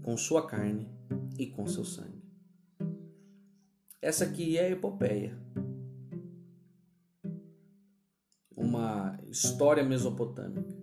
com 0.02 0.17
sua 0.17 0.47
carne 0.47 0.88
e 1.38 1.47
com 1.47 1.67
seu 1.67 1.85
sangue. 1.85 2.23
Essa 4.00 4.25
aqui 4.25 4.57
é 4.57 4.67
a 4.67 4.71
epopeia. 4.71 5.38
Uma 8.57 9.19
história 9.29 9.85
mesopotâmica. 9.85 10.75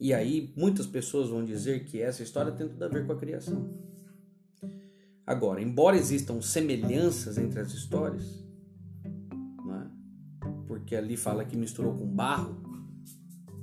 E 0.00 0.14
aí 0.14 0.52
muitas 0.56 0.86
pessoas 0.86 1.28
vão 1.28 1.44
dizer 1.44 1.84
que 1.84 2.00
essa 2.00 2.22
história 2.22 2.52
tem 2.52 2.68
tudo 2.68 2.82
a 2.84 2.88
ver 2.88 3.06
com 3.06 3.12
a 3.12 3.18
criação. 3.18 3.68
Agora, 5.26 5.60
embora 5.60 5.96
existam 5.96 6.40
semelhanças 6.40 7.36
entre 7.36 7.60
as 7.60 7.72
histórias, 7.72 8.48
porque 10.66 10.96
ali 10.96 11.16
fala 11.16 11.44
que 11.44 11.56
misturou 11.56 11.94
com 11.94 12.06
barro, 12.06 12.62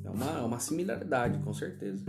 é 0.06 0.10
uma, 0.10 0.40
é 0.40 0.42
uma 0.42 0.60
similaridade, 0.60 1.40
com 1.40 1.54
certeza. 1.54 2.04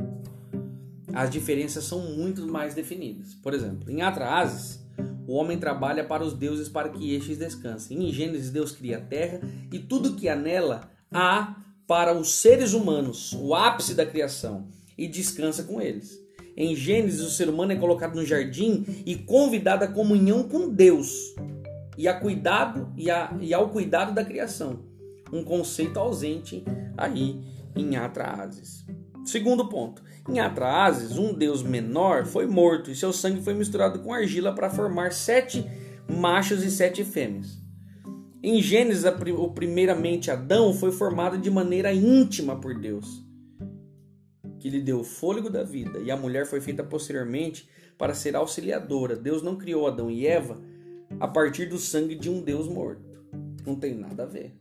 As 1.12 1.30
diferenças 1.30 1.84
são 1.84 2.00
muito 2.14 2.46
mais 2.46 2.74
definidas. 2.74 3.34
Por 3.34 3.54
exemplo, 3.54 3.90
em 3.90 4.02
Atrases, 4.02 4.84
o 5.26 5.34
homem 5.34 5.58
trabalha 5.58 6.04
para 6.04 6.22
os 6.22 6.34
deuses 6.34 6.68
para 6.68 6.88
que 6.88 7.14
estes 7.14 7.38
descansem. 7.38 8.08
Em 8.08 8.12
Gênesis, 8.12 8.50
Deus 8.50 8.72
cria 8.72 8.98
a 8.98 9.00
terra 9.00 9.40
e 9.72 9.78
tudo 9.78 10.14
que 10.14 10.28
há 10.28 10.36
nela 10.36 10.90
há 11.10 11.56
para 11.86 12.16
os 12.16 12.34
seres 12.34 12.72
humanos, 12.72 13.32
o 13.32 13.54
ápice 13.54 13.94
da 13.94 14.04
criação, 14.04 14.68
e 14.98 15.06
descansa 15.06 15.62
com 15.62 15.80
eles. 15.80 16.20
Em 16.56 16.74
Gênesis, 16.74 17.20
o 17.20 17.30
ser 17.30 17.48
humano 17.48 17.72
é 17.72 17.76
colocado 17.76 18.14
no 18.14 18.24
jardim 18.24 18.84
e 19.04 19.14
convidado 19.14 19.84
à 19.84 19.88
comunhão 19.88 20.44
com 20.44 20.68
Deus 20.68 21.34
e, 21.96 22.08
a 22.08 22.14
cuidado, 22.14 22.92
e, 22.96 23.10
a, 23.10 23.36
e 23.40 23.52
ao 23.52 23.68
cuidado 23.70 24.14
da 24.14 24.24
criação. 24.24 24.80
Um 25.32 25.44
conceito 25.44 25.98
ausente 25.98 26.64
aí 26.96 27.40
em 27.76 27.96
Atraazes. 27.96 28.84
Segundo 29.24 29.68
ponto. 29.68 30.02
Em 30.28 30.40
Atraazes, 30.40 31.18
um 31.18 31.32
deus 31.32 31.62
menor 31.62 32.24
foi 32.26 32.46
morto 32.46 32.90
e 32.90 32.96
seu 32.96 33.12
sangue 33.12 33.42
foi 33.42 33.54
misturado 33.54 34.00
com 34.00 34.12
argila 34.12 34.54
para 34.54 34.70
formar 34.70 35.12
sete 35.12 35.64
machos 36.08 36.64
e 36.64 36.70
sete 36.70 37.04
fêmeas. 37.04 37.58
Em 38.42 38.62
Gênesis, 38.62 39.04
o 39.04 39.50
primeiramente 39.50 40.30
Adão 40.30 40.72
foi 40.72 40.92
formado 40.92 41.36
de 41.38 41.50
maneira 41.50 41.92
íntima 41.92 42.54
por 42.60 42.78
Deus, 42.78 43.24
que 44.60 44.70
lhe 44.70 44.80
deu 44.80 45.00
o 45.00 45.04
fôlego 45.04 45.50
da 45.50 45.64
vida, 45.64 45.98
e 45.98 46.10
a 46.10 46.16
mulher 46.16 46.46
foi 46.46 46.60
feita 46.60 46.84
posteriormente 46.84 47.68
para 47.98 48.14
ser 48.14 48.36
auxiliadora. 48.36 49.16
Deus 49.16 49.42
não 49.42 49.56
criou 49.56 49.86
Adão 49.86 50.10
e 50.10 50.26
Eva 50.26 50.60
a 51.18 51.26
partir 51.26 51.66
do 51.66 51.78
sangue 51.78 52.14
de 52.14 52.30
um 52.30 52.40
Deus 52.40 52.68
morto. 52.68 53.24
Não 53.66 53.74
tem 53.74 53.94
nada 53.94 54.22
a 54.22 54.26
ver. 54.26 54.54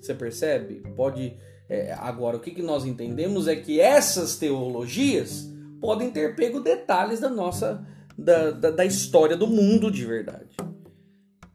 Você 0.00 0.14
percebe? 0.14 0.82
Pode. 0.94 1.36
É, 1.68 1.92
agora, 1.92 2.36
o 2.36 2.40
que, 2.40 2.50
que 2.50 2.62
nós 2.62 2.84
entendemos 2.84 3.46
é 3.46 3.54
que 3.54 3.80
essas 3.80 4.36
teologias 4.36 5.52
podem 5.80 6.10
ter 6.10 6.34
pego 6.34 6.60
detalhes 6.60 7.20
da 7.20 7.28
nossa. 7.28 7.86
da, 8.16 8.50
da, 8.50 8.70
da 8.70 8.84
história 8.84 9.36
do 9.36 9.46
mundo 9.46 9.90
de 9.90 10.04
verdade. 10.04 10.56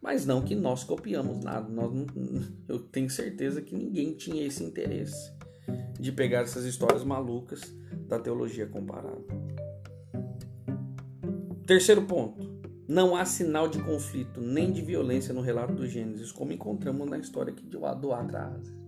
Mas 0.01 0.25
não 0.25 0.41
que 0.41 0.53
nós 0.53 0.83
copiamos 0.83 1.43
nada. 1.43 1.67
Nós 1.69 1.91
eu 2.67 2.79
tenho 2.79 3.09
certeza 3.09 3.61
que 3.61 3.73
ninguém 3.73 4.13
tinha 4.13 4.45
esse 4.45 4.63
interesse 4.63 5.31
de 5.99 6.11
pegar 6.11 6.41
essas 6.41 6.65
histórias 6.65 7.03
malucas 7.03 7.61
da 8.07 8.19
teologia 8.19 8.67
comparada. 8.67 9.23
Terceiro 11.65 12.01
ponto. 12.03 12.51
Não 12.85 13.15
há 13.15 13.23
sinal 13.23 13.69
de 13.69 13.81
conflito 13.81 14.41
nem 14.41 14.71
de 14.71 14.81
violência 14.81 15.33
no 15.33 15.39
relato 15.39 15.73
do 15.73 15.87
Gênesis, 15.87 16.33
como 16.33 16.51
encontramos 16.51 17.09
na 17.09 17.17
história 17.17 17.53
aqui 17.53 17.65
do 17.65 18.11
Atraas. 18.13 18.82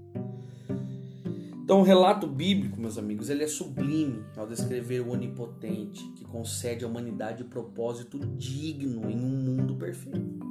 Então, 1.65 1.79
o 1.79 1.83
relato 1.83 2.27
bíblico, 2.27 2.79
meus 2.79 2.95
amigos, 2.95 3.27
ele 3.27 3.43
é 3.43 3.47
sublime 3.47 4.23
ao 4.37 4.45
descrever 4.45 4.99
o 4.99 5.09
onipotente 5.09 6.07
que 6.11 6.23
concede 6.23 6.85
à 6.85 6.87
humanidade 6.87 7.43
propósito 7.43 8.19
digno 8.37 9.09
em 9.09 9.19
um 9.19 9.35
mundo 9.35 9.75
perfeito. 9.75 10.45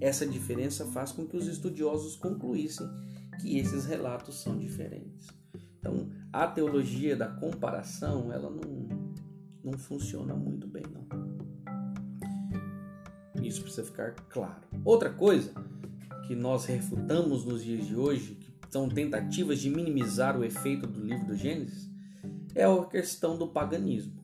Essa 0.00 0.26
diferença 0.26 0.86
faz 0.86 1.12
com 1.12 1.26
que 1.26 1.36
os 1.36 1.46
estudiosos 1.46 2.16
concluíssem 2.16 2.88
que 3.38 3.58
esses 3.58 3.84
relatos 3.84 4.40
são 4.40 4.56
diferentes. 4.56 5.28
Então, 5.78 6.08
a 6.32 6.46
teologia 6.46 7.14
da 7.14 7.28
comparação, 7.28 8.32
ela 8.32 8.48
não, 8.48 8.88
não 9.62 9.78
funciona 9.78 10.34
muito 10.34 10.66
bem, 10.66 10.84
não. 10.90 11.06
Isso 13.44 13.60
precisa 13.60 13.84
ficar 13.84 14.14
claro. 14.30 14.62
Outra 14.86 15.10
coisa 15.10 15.52
que 16.26 16.34
nós 16.34 16.64
refutamos 16.64 17.44
nos 17.44 17.62
dias 17.62 17.86
de 17.86 17.94
hoje, 17.94 18.38
são 18.70 18.88
tentativas 18.88 19.60
de 19.60 19.68
minimizar 19.68 20.38
o 20.38 20.44
efeito 20.44 20.86
do 20.86 21.04
livro 21.04 21.26
do 21.26 21.36
Gênesis, 21.36 21.90
é 22.54 22.64
a 22.64 22.84
questão 22.84 23.36
do 23.36 23.48
paganismo. 23.48 24.20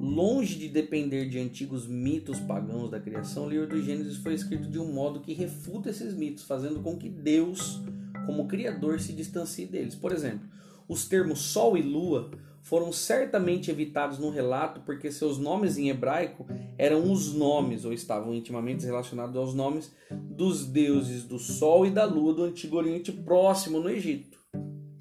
Longe 0.00 0.58
de 0.58 0.68
depender 0.68 1.28
de 1.28 1.38
antigos 1.38 1.86
mitos 1.86 2.38
pagãos 2.40 2.90
da 2.90 3.00
criação, 3.00 3.46
o 3.46 3.50
livro 3.50 3.66
do 3.66 3.82
Gênesis 3.82 4.16
foi 4.18 4.34
escrito 4.34 4.68
de 4.68 4.78
um 4.78 4.92
modo 4.92 5.20
que 5.20 5.34
refuta 5.34 5.90
esses 5.90 6.14
mitos, 6.14 6.44
fazendo 6.44 6.80
com 6.80 6.96
que 6.96 7.08
Deus, 7.08 7.82
como 8.24 8.48
Criador, 8.48 9.00
se 9.00 9.12
distancie 9.12 9.66
deles. 9.66 9.94
Por 9.94 10.12
exemplo, 10.12 10.48
os 10.88 11.06
termos 11.06 11.40
Sol 11.40 11.76
e 11.76 11.82
Lua 11.82 12.30
foram 12.66 12.90
certamente 12.90 13.70
evitados 13.70 14.18
no 14.18 14.28
relato 14.28 14.80
porque 14.80 15.12
seus 15.12 15.38
nomes 15.38 15.78
em 15.78 15.88
hebraico 15.88 16.44
eram 16.76 17.12
os 17.12 17.32
nomes, 17.32 17.84
ou 17.84 17.92
estavam 17.92 18.34
intimamente 18.34 18.84
relacionados 18.84 19.36
aos 19.36 19.54
nomes 19.54 19.94
dos 20.10 20.66
deuses 20.66 21.22
do 21.22 21.38
Sol 21.38 21.86
e 21.86 21.92
da 21.92 22.04
Lua 22.04 22.34
do 22.34 22.42
Antigo 22.42 22.76
Oriente 22.76 23.12
Próximo 23.12 23.78
no 23.78 23.88
Egito. 23.88 24.36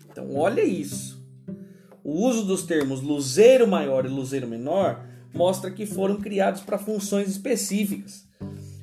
Então, 0.07 0.35
olha 0.35 0.63
isso. 0.63 1.27
O 2.03 2.27
uso 2.27 2.45
dos 2.45 2.61
termos 2.61 3.01
luzeiro 3.01 3.67
maior 3.67 4.05
e 4.05 4.09
luzeiro 4.09 4.47
menor 4.47 5.03
mostra 5.33 5.71
que 5.71 5.87
foram 5.87 6.17
criados 6.17 6.61
para 6.61 6.77
funções 6.77 7.27
específicas, 7.27 8.29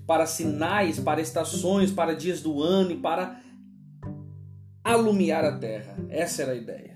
para 0.08 0.26
sinais, 0.26 0.98
para 0.98 1.20
estações, 1.20 1.92
para 1.92 2.16
dias 2.16 2.40
do 2.40 2.60
ano 2.60 2.90
e 2.90 2.96
para 2.96 3.40
alumiar 4.82 5.44
a 5.44 5.56
terra. 5.56 5.94
Essa 6.08 6.42
era 6.42 6.50
a 6.50 6.56
ideia. 6.56 6.91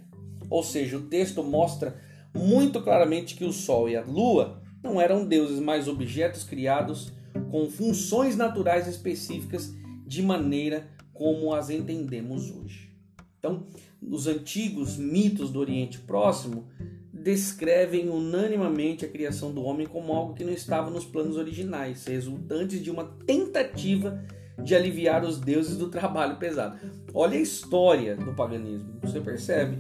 Ou 0.49 0.63
seja, 0.63 0.97
o 0.97 1.03
texto 1.03 1.43
mostra 1.43 1.97
muito 2.35 2.83
claramente 2.83 3.35
que 3.35 3.45
o 3.45 3.53
Sol 3.53 3.89
e 3.89 3.97
a 3.97 4.05
Lua 4.05 4.63
não 4.83 5.01
eram 5.01 5.27
deuses, 5.27 5.59
mas 5.59 5.89
objetos 5.89 6.45
criados 6.45 7.13
com 7.51 7.69
funções 7.69 8.37
naturais 8.37 8.87
específicas 8.87 9.75
de 10.07 10.23
maneira 10.23 10.89
como 11.13 11.53
as 11.55 11.71
entendemos 11.71 12.51
hoje. 12.51 12.91
Então, 13.39 13.67
os 14.01 14.27
antigos 14.27 14.97
mitos 14.97 15.51
do 15.51 15.61
Oriente 15.61 15.99
Próximo 15.99 16.69
descrevem 17.13 18.09
unanimamente 18.09 19.05
a 19.05 19.09
criação 19.09 19.53
do 19.53 19.63
homem 19.63 19.87
como 19.87 20.13
algo 20.13 20.35
que 20.35 20.45
não 20.45 20.53
estava 20.53 20.91
nos 20.91 21.05
planos 21.05 21.37
originais, 21.37 22.07
resultantes 22.07 22.83
de 22.83 22.91
uma 22.91 23.05
tentativa 23.27 24.23
de 24.63 24.75
aliviar 24.75 25.25
os 25.25 25.41
deuses 25.41 25.77
do 25.77 25.89
trabalho 25.89 26.37
pesado. 26.37 26.79
Olha 27.13 27.37
a 27.37 27.41
história 27.41 28.17
do 28.17 28.35
paganismo, 28.35 28.99
você 29.03 29.21
percebe? 29.21 29.79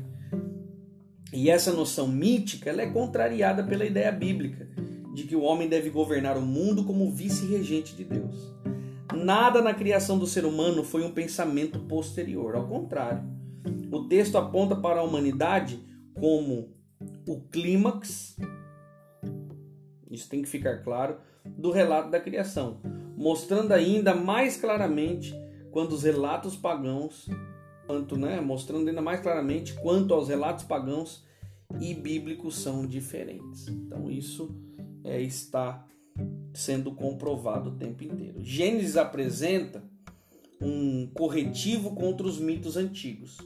E 1.36 1.50
essa 1.50 1.70
noção 1.70 2.08
mítica 2.08 2.70
é 2.70 2.86
contrariada 2.86 3.62
pela 3.62 3.84
ideia 3.84 4.10
bíblica 4.10 4.66
de 5.12 5.24
que 5.24 5.36
o 5.36 5.42
homem 5.42 5.68
deve 5.68 5.90
governar 5.90 6.38
o 6.38 6.40
mundo 6.40 6.82
como 6.82 7.12
vice-regente 7.12 7.94
de 7.94 8.04
Deus. 8.04 8.54
Nada 9.14 9.60
na 9.60 9.74
criação 9.74 10.18
do 10.18 10.26
ser 10.26 10.46
humano 10.46 10.82
foi 10.82 11.04
um 11.04 11.10
pensamento 11.10 11.78
posterior, 11.80 12.56
ao 12.56 12.66
contrário. 12.66 13.22
O 13.92 14.08
texto 14.08 14.38
aponta 14.38 14.74
para 14.74 15.00
a 15.00 15.02
humanidade 15.02 15.78
como 16.18 16.74
o 17.28 17.42
clímax, 17.50 18.38
isso 20.10 20.30
tem 20.30 20.40
que 20.40 20.48
ficar 20.48 20.82
claro, 20.82 21.18
do 21.44 21.70
relato 21.70 22.10
da 22.10 22.18
criação, 22.18 22.80
mostrando 23.14 23.72
ainda 23.72 24.14
mais 24.14 24.56
claramente 24.56 25.34
quando 25.70 25.92
os 25.92 26.02
relatos 26.02 26.56
pagãos, 26.56 27.28
quanto, 27.86 28.16
né, 28.16 28.40
mostrando 28.40 28.88
ainda 28.88 29.02
mais 29.02 29.20
claramente 29.20 29.74
quanto 29.74 30.14
aos 30.14 30.30
relatos 30.30 30.64
pagãos 30.64 31.25
e 31.80 31.94
bíblicos 31.94 32.56
são 32.56 32.86
diferentes. 32.86 33.68
Então 33.68 34.10
isso 34.10 34.54
é, 35.04 35.20
está 35.20 35.86
sendo 36.54 36.92
comprovado 36.92 37.70
o 37.70 37.76
tempo 37.76 38.04
inteiro. 38.04 38.42
Gênesis 38.42 38.96
apresenta 38.96 39.82
um 40.60 41.06
corretivo 41.12 41.94
contra 41.94 42.26
os 42.26 42.38
mitos 42.38 42.76
antigos. 42.76 43.36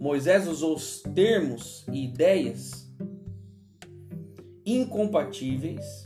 Moisés 0.00 0.46
usou 0.48 0.74
os 0.74 1.02
termos 1.14 1.84
e 1.92 2.04
ideias 2.04 2.90
incompatíveis 4.64 6.02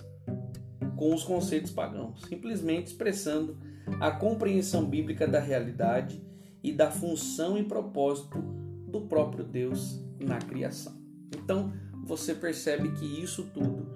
com 0.97 1.14
os 1.14 1.25
conceitos 1.25 1.73
pagãos, 1.73 2.21
simplesmente 2.29 2.88
expressando 2.88 3.57
a 4.00 4.11
compreensão 4.11 4.85
bíblica 4.85 5.26
da 5.26 5.40
realidade 5.40 6.23
e 6.62 6.73
da 6.73 6.90
função 6.90 7.57
e 7.57 7.64
propósito 7.64 8.38
do 8.87 9.02
próprio 9.02 9.45
Deus 9.45 9.99
na 10.19 10.38
criação. 10.38 11.00
Então, 11.35 11.73
você 12.05 12.35
percebe 12.35 12.91
que 12.93 13.23
isso 13.23 13.45
tudo 13.55 13.87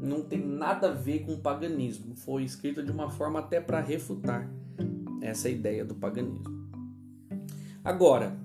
não 0.00 0.22
tem 0.22 0.38
nada 0.38 0.90
a 0.90 0.92
ver 0.92 1.20
com 1.20 1.40
paganismo. 1.40 2.14
Foi 2.14 2.44
escrito 2.44 2.82
de 2.82 2.90
uma 2.90 3.10
forma 3.10 3.40
até 3.40 3.60
para 3.60 3.80
refutar 3.80 4.50
essa 5.20 5.48
ideia 5.48 5.84
do 5.84 5.94
paganismo. 5.94 6.68
Agora, 7.82 8.36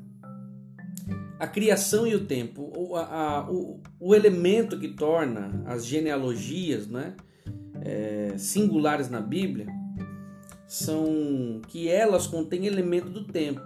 a 1.40 1.48
criação 1.48 2.06
e 2.06 2.16
o 2.16 2.26
tempo, 2.26 2.72
o, 2.76 2.96
a, 2.96 3.50
o, 3.50 3.80
o 4.00 4.16
elemento 4.16 4.80
que 4.80 4.90
torna 4.90 5.64
as 5.66 5.86
genealogias, 5.86 6.88
né, 6.88 7.16
é, 7.82 8.34
singulares 8.38 9.10
na 9.10 9.22
Bíblia 9.22 9.68
são 10.68 11.62
que 11.68 11.88
elas 11.88 12.28
contêm 12.28 12.68
elemento 12.68 13.10
do 13.10 13.24
tempo, 13.24 13.62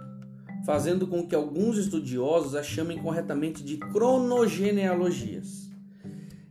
fazendo 0.64 1.06
com 1.06 1.26
que 1.26 1.34
alguns 1.34 1.78
estudiosos 1.78 2.54
as 2.54 2.66
chamem 2.66 2.98
corretamente 2.98 3.62
de 3.62 3.76
cronogenealogias. 3.76 5.70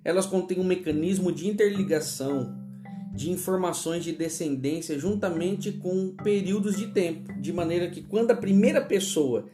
Elas 0.03 0.25
contêm 0.25 0.59
um 0.59 0.63
mecanismo 0.63 1.31
de 1.31 1.47
interligação 1.47 2.61
de 3.13 3.29
informações 3.29 4.03
de 4.03 4.11
descendência 4.11 4.97
juntamente 4.97 5.71
com 5.71 6.15
períodos 6.23 6.75
de 6.75 6.87
tempo, 6.87 7.31
de 7.39 7.53
maneira 7.53 7.87
que 7.89 8.01
quando 8.01 8.31
a 8.31 8.35
primeira 8.35 8.81
pessoa 8.81 9.45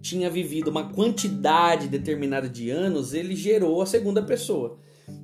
tinha 0.00 0.30
vivido 0.30 0.68
uma 0.68 0.92
quantidade 0.92 1.88
determinada 1.88 2.48
de 2.48 2.70
anos, 2.70 3.12
ele 3.12 3.36
gerou 3.36 3.82
a 3.82 3.86
segunda 3.86 4.22
pessoa. 4.22 4.78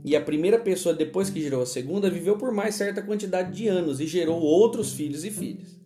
E 0.04 0.14
a 0.14 0.20
primeira 0.20 0.58
pessoa, 0.58 0.94
depois 0.94 1.30
que 1.30 1.40
gerou 1.40 1.62
a 1.62 1.66
segunda, 1.66 2.10
viveu 2.10 2.36
por 2.36 2.52
mais 2.52 2.74
certa 2.74 3.00
quantidade 3.00 3.56
de 3.56 3.68
anos 3.68 4.00
e 4.00 4.06
gerou 4.06 4.40
outros 4.40 4.92
filhos 4.92 5.24
e 5.24 5.30
filhas. 5.30 5.78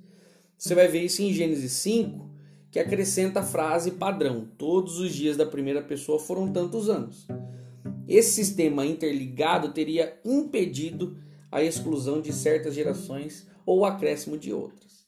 Você 0.59 0.75
vai 0.75 0.89
ver 0.89 1.03
isso 1.03 1.23
em 1.23 1.33
Gênesis 1.33 1.73
5, 1.73 2.32
que 2.73 2.79
acrescenta 2.79 3.41
a 3.41 3.45
frase 3.45 3.93
padrão: 3.93 4.49
todos 4.57 4.99
os 4.99 5.15
dias 5.15 5.37
da 5.37 5.47
primeira 5.47 5.83
pessoa 5.83 6.19
foram 6.19 6.51
tantos 6.51 6.89
anos. 6.89 7.29
Esse 8.09 8.33
sistema 8.33 8.85
interligado 8.85 9.73
teria 9.73 10.19
impedido 10.25 11.17
a 11.51 11.63
exclusão 11.63 12.21
de 12.21 12.33
certas 12.33 12.75
gerações 12.75 13.47
ou 13.65 13.81
o 13.81 13.85
acréscimo 13.85 14.39
de 14.39 14.53
outras. 14.53 15.07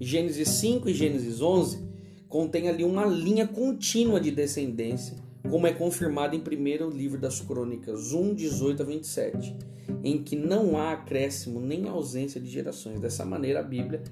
Gênesis 0.00 0.48
5 0.48 0.90
e 0.90 0.94
Gênesis 0.94 1.40
11 1.40 1.88
contém 2.28 2.68
ali 2.68 2.84
uma 2.84 3.06
linha 3.06 3.46
contínua 3.46 4.20
de 4.20 4.30
descendência 4.30 5.16
como 5.48 5.66
é 5.66 5.72
confirmado 5.72 6.36
em 6.36 6.40
primeiro 6.40 6.90
livro 6.90 7.18
das 7.18 7.40
Crônicas 7.40 8.12
1, 8.12 8.34
18 8.34 8.82
a 8.82 8.84
27, 8.84 9.56
em 10.04 10.22
que 10.22 10.36
não 10.36 10.76
há 10.76 10.92
acréscimo 10.92 11.58
nem 11.58 11.88
ausência 11.88 12.40
de 12.40 12.50
gerações. 12.50 13.00
Dessa 13.00 13.24
maneira, 13.24 13.60
a 13.60 13.62
Bíblia 13.62 14.02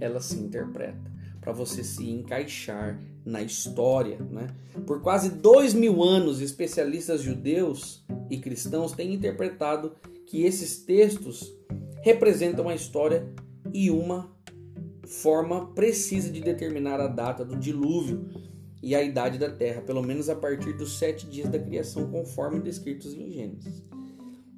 ela 0.00 0.20
se 0.20 0.36
interpreta 0.36 1.19
para 1.40 1.52
você 1.52 1.82
se 1.82 2.08
encaixar 2.08 3.00
na 3.24 3.42
história. 3.42 4.18
Né? 4.30 4.48
Por 4.86 5.00
quase 5.00 5.30
dois 5.30 5.72
mil 5.74 6.02
anos, 6.02 6.40
especialistas 6.40 7.22
judeus 7.22 8.04
e 8.28 8.38
cristãos 8.38 8.92
têm 8.92 9.14
interpretado 9.14 9.92
que 10.26 10.44
esses 10.44 10.78
textos 10.84 11.52
representam 12.02 12.68
a 12.68 12.74
história 12.74 13.26
e 13.72 13.90
uma 13.90 14.30
forma 15.06 15.66
precisa 15.74 16.30
de 16.30 16.40
determinar 16.40 17.00
a 17.00 17.08
data 17.08 17.44
do 17.44 17.56
dilúvio 17.56 18.28
e 18.82 18.94
a 18.94 19.02
idade 19.02 19.38
da 19.38 19.50
terra, 19.50 19.82
pelo 19.82 20.02
menos 20.02 20.28
a 20.28 20.34
partir 20.34 20.72
dos 20.72 20.98
sete 20.98 21.26
dias 21.26 21.50
da 21.50 21.58
criação, 21.58 22.10
conforme 22.10 22.60
descritos 22.60 23.12
em 23.12 23.30
Gênesis. 23.30 23.84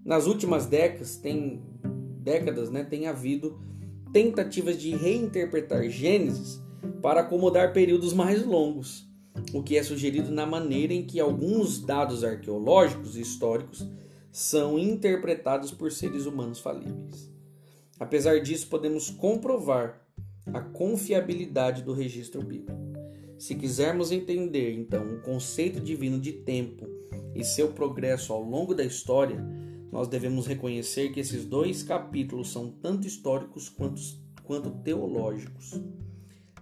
Nas 0.05 0.27
últimas 0.27 0.67
décadas, 0.67 1.17
tem, 1.17 1.63
décadas 2.21 2.71
né, 2.71 2.85
tem 2.85 3.07
havido 3.07 3.61
tentativas 4.13 4.79
de 4.79 4.95
reinterpretar 4.95 5.89
Gênesis 5.89 6.61
para 7.01 7.21
acomodar 7.21 7.73
períodos 7.73 8.13
mais 8.13 8.45
longos, 8.45 9.07
o 9.53 9.63
que 9.63 9.77
é 9.77 9.83
sugerido 9.83 10.31
na 10.31 10.47
maneira 10.47 10.93
em 10.93 11.05
que 11.05 11.21
alguns 11.21 11.81
dados 11.81 12.23
arqueológicos 12.25 13.17
e 13.17 13.21
históricos 13.21 13.89
são 14.31 14.79
interpretados 14.79 15.71
por 15.71 15.93
seres 15.93 16.27
humanos 16.27 16.59
falíveis. 16.59 17.31
Apesar 18.01 18.41
disso, 18.41 18.67
podemos 18.69 19.11
comprovar 19.11 20.03
a 20.53 20.61
confiabilidade 20.61 21.83
do 21.83 21.93
registro 21.93 22.43
bíblico. 22.43 22.81
Se 23.39 23.55
quisermos 23.55 24.11
entender 24.11 24.73
então 24.73 25.05
o 25.07 25.21
conceito 25.21 25.81
divino 25.81 26.19
de 26.19 26.33
tempo 26.33 26.87
e 27.35 27.45
seu 27.45 27.73
progresso 27.73 28.33
ao 28.33 28.43
longo 28.43 28.75
da 28.75 28.85
história, 28.85 29.45
nós 29.91 30.09
devemos 30.09 30.47
reconhecer 30.47 31.11
que 31.11 31.21
esses 31.21 31.45
dois 31.45 31.83
capítulos 31.83 32.51
são 32.51 32.71
tanto 32.71 33.07
históricos 33.07 33.69
quanto, 33.69 34.01
quanto 34.43 34.71
teológicos, 34.71 35.81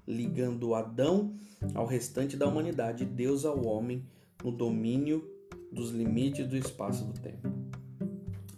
ligando 0.07 0.75
Adão 0.75 1.35
ao 1.75 1.87
restante 1.87 2.37
da 2.37 2.47
humanidade, 2.47 3.05
Deus 3.05 3.45
ao 3.45 3.65
homem 3.65 4.05
no 4.43 4.51
domínio 4.51 5.29
dos 5.71 5.91
limites 5.91 6.47
do 6.47 6.57
espaço 6.57 7.05
do 7.05 7.13
tempo. 7.13 7.49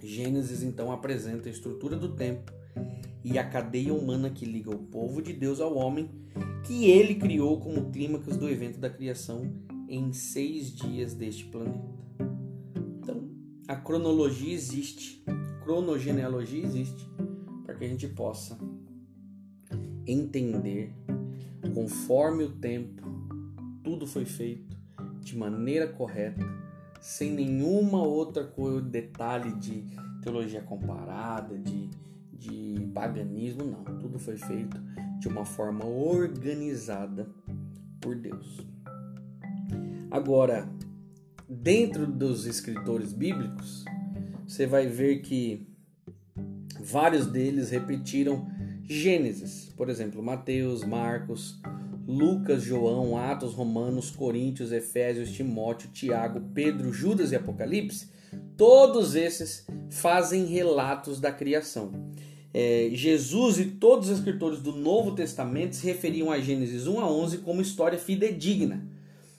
Gênesis 0.02 0.62
então 0.62 0.90
apresenta 0.90 1.48
a 1.48 1.52
estrutura 1.52 1.96
do 1.96 2.14
tempo 2.14 2.52
e 3.24 3.38
a 3.38 3.48
cadeia 3.48 3.94
humana 3.94 4.30
que 4.30 4.44
liga 4.44 4.70
o 4.70 4.78
povo 4.78 5.22
de 5.22 5.32
Deus 5.32 5.60
ao 5.60 5.74
homem 5.74 6.10
que 6.64 6.90
ele 6.90 7.16
criou 7.16 7.60
como 7.60 7.90
clímax 7.90 8.36
do 8.36 8.48
evento 8.48 8.78
da 8.78 8.88
criação 8.88 9.52
em 9.88 10.12
seis 10.12 10.72
dias 10.74 11.14
deste 11.14 11.44
planeta. 11.44 11.92
Então, 12.98 13.28
a 13.68 13.76
cronologia 13.76 14.54
existe, 14.54 15.22
cronogenealogia 15.64 16.64
existe, 16.64 17.08
para 17.64 17.74
que 17.74 17.84
a 17.84 17.88
gente 17.88 18.08
possa 18.08 18.58
entender 20.06 20.94
conforme 21.74 22.44
o 22.44 22.50
tempo 22.50 23.02
tudo 23.82 24.06
foi 24.06 24.24
feito 24.24 24.76
de 25.20 25.36
maneira 25.36 25.86
correta, 25.86 26.44
sem 27.00 27.32
nenhuma 27.32 28.02
outra 28.02 28.44
coisa, 28.44 28.80
detalhe 28.80 29.52
de 29.58 29.84
teologia 30.22 30.62
comparada, 30.62 31.58
de, 31.58 31.90
de 32.32 32.90
paganismo, 32.94 33.64
não. 33.64 33.84
Tudo 33.98 34.18
foi 34.18 34.36
feito 34.36 34.80
de 35.18 35.28
uma 35.28 35.44
forma 35.44 35.84
organizada 35.84 37.28
por 38.00 38.16
Deus. 38.16 38.66
Agora, 40.10 40.68
dentro 41.48 42.06
dos 42.06 42.46
escritores 42.46 43.12
bíblicos, 43.12 43.84
você 44.46 44.66
vai 44.66 44.86
ver 44.86 45.20
que 45.22 45.66
vários 46.80 47.26
deles 47.26 47.70
repetiram 47.70 48.46
Gênesis, 48.92 49.72
por 49.76 49.88
exemplo, 49.88 50.22
Mateus, 50.22 50.84
Marcos, 50.84 51.58
Lucas, 52.06 52.62
João, 52.62 53.16
Atos, 53.16 53.54
Romanos, 53.54 54.10
Coríntios, 54.10 54.72
Efésios, 54.72 55.32
Timóteo, 55.32 55.90
Tiago, 55.90 56.40
Pedro, 56.54 56.92
Judas 56.92 57.32
e 57.32 57.36
Apocalipse, 57.36 58.08
todos 58.56 59.14
esses 59.14 59.66
fazem 59.90 60.46
relatos 60.46 61.20
da 61.20 61.32
criação. 61.32 61.92
é, 62.54 62.90
Jesus 62.92 63.58
e 63.58 63.64
todos 63.64 64.10
os 64.10 64.18
escritores 64.18 64.60
do 64.60 64.72
Novo 64.72 65.14
Testamento 65.14 65.74
se 65.74 65.86
referiam 65.86 66.30
a 66.30 66.38
Gênesis 66.38 66.86
1 66.86 67.00
a 67.00 67.10
11 67.10 67.38
como 67.38 67.62
história 67.62 67.98
fidedigna. 67.98 68.86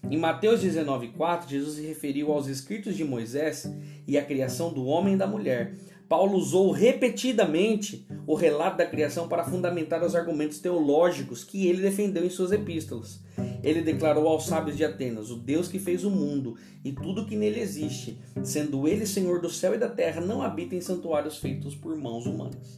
Em 0.10 0.18
Mateus 0.18 0.62
19,4, 0.62 1.48
Jesus 1.48 1.76
se 1.76 1.82
referiu 1.82 2.32
aos 2.32 2.48
escritos 2.48 2.96
de 2.96 3.04
Moisés 3.04 3.72
e 4.08 4.18
à 4.18 4.26
criação 4.26 4.74
do 4.74 4.86
homem 4.86 5.14
e 5.14 5.18
da 5.18 5.28
mulher. 5.28 5.76
Paulo 6.08 6.38
usou 6.38 6.72
repetidamente 6.72 8.06
o 8.28 8.36
relato 8.36 8.78
da 8.78 8.86
criação 8.86 9.28
para 9.28 9.44
fundamentar 9.44 10.04
os 10.04 10.16
argumentos 10.16 10.60
teológicos 10.60 11.44
que 11.44 11.68
ele 11.68 11.82
defendeu 11.82 12.26
em 12.26 12.30
suas 12.30 12.52
epístolas. 12.52 13.22
Ele 13.64 13.82
declarou 13.82 14.28
aos 14.28 14.46
sábios 14.46 14.78
de 14.78 14.84
Atenas: 14.84 15.32
O 15.32 15.38
Deus 15.38 15.68
que 15.68 15.80
fez 15.80 16.04
o 16.04 16.12
mundo 16.12 16.56
e 16.84 16.92
tudo 16.92 17.26
que 17.26 17.36
nele 17.36 17.60
existe, 17.60 18.18
sendo 18.44 18.88
ele 18.88 19.06
Senhor 19.06 19.42
do 19.42 19.50
céu 19.50 19.74
e 19.74 19.78
da 19.78 19.90
terra, 19.90 20.22
não 20.22 20.42
habita 20.42 20.76
em 20.76 20.82
santuários 20.82 21.38
feitos 21.38 21.74
por 21.74 21.96
mãos 21.96 22.26
humanas. 22.26 22.78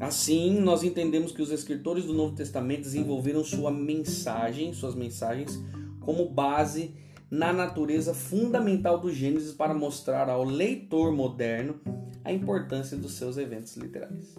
Assim, 0.00 0.58
nós 0.60 0.82
entendemos 0.82 1.30
que 1.30 1.42
os 1.42 1.50
escritores 1.50 2.04
do 2.04 2.14
Novo 2.14 2.34
Testamento 2.34 2.82
desenvolveram 2.82 3.44
sua 3.44 3.70
mensagem, 3.70 4.72
suas 4.72 4.94
mensagens, 4.94 5.62
como 6.00 6.26
base 6.26 6.94
na 7.30 7.52
natureza 7.52 8.14
fundamental 8.14 8.98
do 8.98 9.12
Gênesis 9.12 9.52
para 9.52 9.74
mostrar 9.74 10.30
ao 10.30 10.42
leitor 10.42 11.12
moderno 11.12 11.78
a 12.24 12.32
importância 12.32 12.96
dos 12.96 13.12
seus 13.12 13.36
eventos 13.36 13.76
literais. 13.76 14.36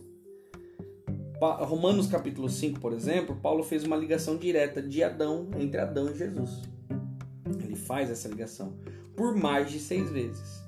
Romanos 1.40 2.06
capítulo 2.06 2.48
5, 2.48 2.80
por 2.80 2.94
exemplo, 2.94 3.36
Paulo 3.36 3.64
fez 3.64 3.84
uma 3.84 3.96
ligação 3.96 4.38
direta 4.38 4.82
de 4.82 5.04
Adão 5.04 5.50
entre 5.58 5.80
Adão 5.80 6.12
e 6.12 6.18
Jesus. 6.18 6.62
Ele 7.64 7.76
faz 7.76 8.12
essa 8.12 8.30
ligação 8.30 8.78
por 9.16 9.36
mais 9.36 9.72
de 9.72 9.80
seis 9.80 10.10
vezes. 10.12 10.62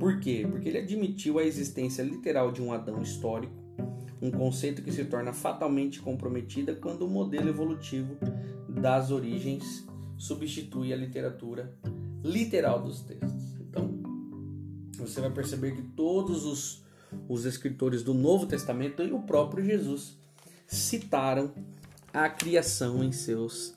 Por 0.00 0.18
quê? 0.18 0.46
Porque 0.50 0.68
ele 0.68 0.78
admitiu 0.78 1.38
a 1.38 1.44
existência 1.44 2.02
literal 2.02 2.50
de 2.50 2.60
um 2.60 2.72
Adão 2.72 3.00
histórico, 3.00 3.54
um 4.20 4.30
conceito 4.30 4.82
que 4.82 4.92
se 4.92 5.04
torna 5.04 5.32
fatalmente 5.32 6.00
comprometida 6.00 6.74
quando 6.74 7.02
o 7.02 7.08
modelo 7.08 7.48
evolutivo 7.48 8.16
das 8.68 9.10
origens 9.10 9.86
substitui 10.16 10.92
a 10.92 10.96
literatura 10.96 11.72
literal 12.22 12.82
dos 12.82 13.00
textos. 13.02 13.33
Você 15.06 15.20
vai 15.20 15.30
perceber 15.30 15.72
que 15.72 15.82
todos 15.82 16.46
os, 16.46 16.82
os 17.28 17.44
escritores 17.44 18.02
do 18.02 18.14
Novo 18.14 18.46
Testamento 18.46 19.02
e 19.02 19.12
o 19.12 19.20
próprio 19.20 19.62
Jesus 19.62 20.16
citaram 20.66 21.52
a 22.12 22.28
criação 22.30 23.04
em 23.04 23.12
seus 23.12 23.76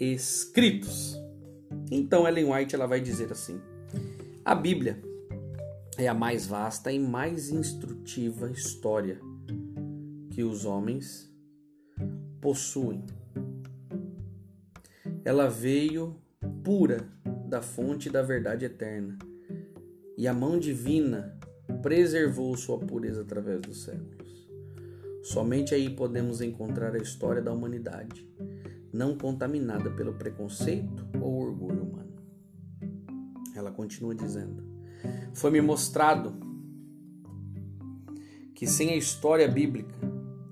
escritos. 0.00 1.16
Então 1.92 2.26
Ellen 2.26 2.52
White 2.52 2.74
ela 2.74 2.86
vai 2.86 3.00
dizer 3.00 3.30
assim: 3.30 3.60
a 4.44 4.52
Bíblia 4.52 5.00
é 5.96 6.08
a 6.08 6.14
mais 6.14 6.44
vasta 6.44 6.90
e 6.90 6.98
mais 6.98 7.50
instrutiva 7.50 8.50
história 8.50 9.20
que 10.32 10.42
os 10.42 10.64
homens 10.64 11.32
possuem. 12.40 13.04
Ela 15.24 15.48
veio 15.48 16.16
pura 16.64 17.08
da 17.46 17.62
fonte 17.62 18.10
da 18.10 18.20
verdade 18.20 18.64
eterna 18.64 19.16
e 20.16 20.28
a 20.28 20.32
mão 20.32 20.58
divina 20.58 21.38
preservou 21.82 22.56
sua 22.56 22.78
pureza 22.78 23.22
através 23.22 23.60
dos 23.60 23.84
séculos. 23.84 24.48
Somente 25.22 25.74
aí 25.74 25.88
podemos 25.88 26.40
encontrar 26.40 26.94
a 26.94 26.98
história 26.98 27.40
da 27.40 27.52
humanidade, 27.52 28.28
não 28.92 29.16
contaminada 29.16 29.90
pelo 29.90 30.14
preconceito 30.14 31.06
ou 31.20 31.40
orgulho 31.40 31.82
humano. 31.82 32.14
Ela 33.54 33.70
continua 33.70 34.14
dizendo: 34.14 34.62
Foi-me 35.32 35.60
mostrado 35.60 36.34
que 38.54 38.66
sem 38.66 38.90
a 38.90 38.96
história 38.96 39.48
bíblica, 39.48 39.94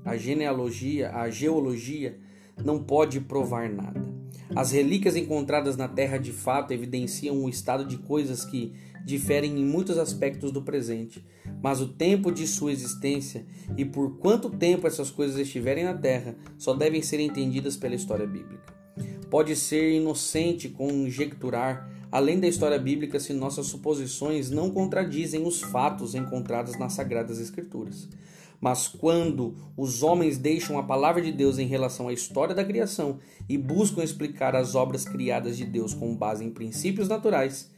a 0.05 0.17
genealogia, 0.17 1.15
a 1.15 1.31
geologia 1.31 2.19
não 2.65 2.83
pode 2.83 3.21
provar 3.21 3.69
nada. 3.69 4.12
As 4.55 4.71
relíquias 4.71 5.17
encontradas 5.17 5.77
na 5.77 5.89
terra 5.89 6.19
de 6.19 6.33
fato 6.33 6.73
evidenciam 6.73 7.37
um 7.37 7.49
estado 7.49 7.85
de 7.85 7.99
coisas 7.99 8.45
que 8.45 8.73
diferem 9.05 9.59
em 9.59 9.65
muitos 9.65 9.99
aspectos 9.99 10.53
do 10.53 10.63
presente, 10.63 11.25
mas 11.63 11.81
o 11.81 11.89
tempo 11.89 12.31
de 12.31 12.47
sua 12.47 12.73
existência 12.73 13.45
e 13.77 13.85
por 13.85 14.19
quanto 14.19 14.51
tempo 14.51 14.87
essas 14.87 15.11
coisas 15.11 15.39
estiverem 15.39 15.85
na 15.85 15.95
terra 15.95 16.37
só 16.59 16.75
devem 16.75 17.03
ser 17.03 17.21
entendidas 17.21 17.77
pela 17.77 17.95
história 17.95 18.27
bíblica. 18.27 18.73
Pode 19.31 19.57
ser 19.57 19.93
inocente 19.93 20.69
conjecturar, 20.69 21.91
além 22.11 22.39
da 22.39 22.47
história 22.47 22.79
bíblica, 22.79 23.19
se 23.19 23.33
nossas 23.33 23.67
suposições 23.67 24.51
não 24.51 24.71
contradizem 24.71 25.47
os 25.47 25.63
fatos 25.63 26.15
encontrados 26.15 26.79
nas 26.79 26.93
Sagradas 26.93 27.41
Escrituras. 27.41 28.09
Mas 28.63 28.87
quando 28.87 29.57
os 29.77 30.05
homens 30.05 30.39
deixam 30.39 30.79
a 30.79 30.85
palavra 30.85 31.21
de 31.21 31.33
Deus 31.33 31.59
em 31.59 31.67
relação 31.67 32.07
à 32.07 32.13
história 32.13 32.55
da 32.55 32.65
criação 32.65 33.19
e 33.49 33.59
buscam 33.59 34.05
explicar 34.05 34.55
as 34.55 34.77
obras 34.77 35.05
criadas 35.05 35.57
de 35.57 35.65
Deus 35.65 35.93
com 35.93 36.17
base 36.17 36.45
em 36.45 36.51
princípios 36.53 37.09
naturais, 37.09 37.69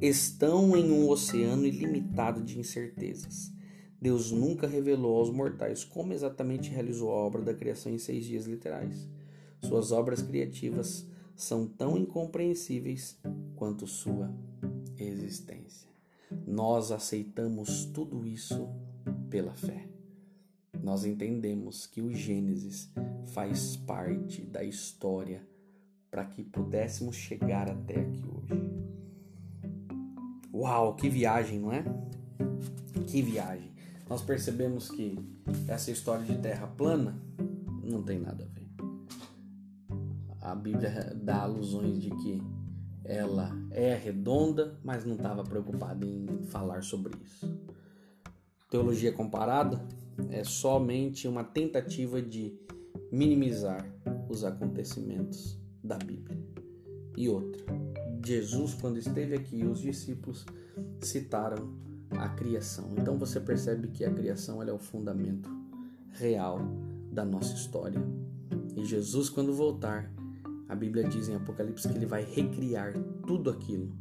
estão 0.00 0.74
em 0.74 0.90
um 0.90 1.10
oceano 1.10 1.66
ilimitado 1.66 2.42
de 2.42 2.58
incertezas. 2.58 3.52
Deus 4.00 4.32
nunca 4.32 4.66
revelou 4.66 5.18
aos 5.18 5.30
mortais 5.30 5.84
como 5.84 6.14
exatamente 6.14 6.70
realizou 6.70 7.10
a 7.10 7.16
obra 7.16 7.42
da 7.42 7.52
criação 7.52 7.92
em 7.92 7.98
seis 7.98 8.24
dias 8.24 8.46
literais. 8.46 9.06
Suas 9.60 9.92
obras 9.92 10.22
criativas 10.22 11.06
são 11.36 11.66
tão 11.66 11.98
incompreensíveis 11.98 13.18
quanto 13.56 13.86
sua 13.86 14.34
existência. 14.96 15.90
Nós 16.46 16.90
aceitamos 16.90 17.84
tudo 17.84 18.26
isso 18.26 18.70
pela 19.28 19.52
fé. 19.52 19.89
Nós 20.82 21.04
entendemos 21.04 21.86
que 21.86 22.00
o 22.00 22.12
Gênesis 22.12 22.90
faz 23.32 23.76
parte 23.76 24.42
da 24.42 24.64
história 24.64 25.46
para 26.10 26.24
que 26.24 26.42
pudéssemos 26.42 27.16
chegar 27.16 27.70
até 27.70 28.00
aqui 28.00 28.24
hoje. 28.26 28.70
Uau, 30.52 30.96
que 30.96 31.08
viagem, 31.08 31.60
não 31.60 31.72
é? 31.72 31.84
Que 33.06 33.22
viagem. 33.22 33.72
Nós 34.08 34.22
percebemos 34.22 34.90
que 34.90 35.18
essa 35.68 35.90
história 35.90 36.24
de 36.24 36.38
terra 36.38 36.66
plana 36.66 37.20
não 37.84 38.02
tem 38.02 38.18
nada 38.18 38.44
a 38.44 38.48
ver. 38.48 38.68
A 40.40 40.54
Bíblia 40.54 41.14
dá 41.14 41.42
alusões 41.42 42.00
de 42.00 42.10
que 42.10 42.42
ela 43.04 43.52
é 43.70 43.94
redonda, 43.94 44.78
mas 44.82 45.04
não 45.04 45.14
estava 45.14 45.44
preocupada 45.44 46.04
em 46.04 46.26
falar 46.46 46.82
sobre 46.82 47.12
isso. 47.22 47.46
Teologia 48.70 49.12
comparada 49.12 49.80
é 50.30 50.44
somente 50.44 51.26
uma 51.26 51.44
tentativa 51.44 52.20
de 52.20 52.58
minimizar 53.10 53.84
os 54.28 54.44
acontecimentos 54.44 55.58
da 55.82 55.96
Bíblia. 55.96 56.38
E 57.16 57.28
outra, 57.28 57.64
Jesus, 58.24 58.74
quando 58.74 58.98
esteve 58.98 59.34
aqui, 59.34 59.64
os 59.64 59.80
discípulos 59.80 60.44
citaram 61.00 61.74
a 62.10 62.28
criação. 62.28 62.94
Então 62.96 63.18
você 63.18 63.40
percebe 63.40 63.88
que 63.88 64.04
a 64.04 64.12
criação 64.12 64.62
é 64.62 64.72
o 64.72 64.78
fundamento 64.78 65.50
real 66.12 66.60
da 67.10 67.24
nossa 67.24 67.54
história. 67.54 68.00
E 68.76 68.84
Jesus, 68.84 69.28
quando 69.28 69.52
voltar, 69.52 70.12
a 70.68 70.74
Bíblia 70.74 71.04
diz 71.08 71.28
em 71.28 71.34
Apocalipse 71.34 71.88
que 71.88 71.96
ele 71.96 72.06
vai 72.06 72.24
recriar 72.24 72.94
tudo 73.26 73.50
aquilo 73.50 73.92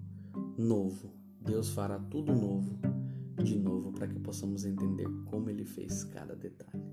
novo. 0.57 1.11
Deus 1.41 1.69
fará 1.69 1.97
tudo 1.97 2.33
novo 2.33 2.77
de 3.43 3.57
novo 3.57 3.91
para 3.91 4.07
que 4.07 4.19
possamos 4.19 4.65
entender 4.65 5.07
como 5.25 5.49
ele 5.49 5.65
fez 5.65 6.03
cada 6.03 6.35
detalhe. 6.35 6.83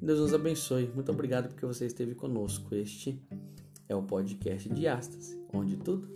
Deus 0.00 0.18
nos 0.18 0.34
abençoe. 0.34 0.90
Muito 0.94 1.12
obrigado 1.12 1.48
porque 1.48 1.64
você 1.64 1.86
esteve 1.86 2.14
conosco. 2.14 2.74
Este 2.74 3.22
é 3.88 3.94
o 3.94 4.02
podcast 4.02 4.68
de 4.68 4.88
Astas, 4.88 5.38
onde 5.52 5.76
tudo 5.76 6.08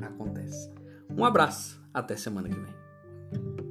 acontece. 0.00 0.70
Um 1.10 1.24
abraço, 1.24 1.80
até 1.92 2.16
semana 2.16 2.48
que 2.48 2.58
vem. 2.58 3.65